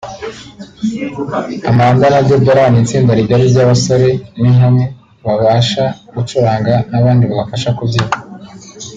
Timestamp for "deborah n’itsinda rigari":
2.29-3.43